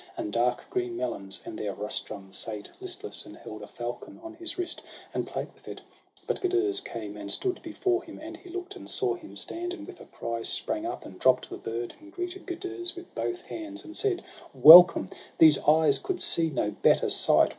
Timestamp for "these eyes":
15.37-15.99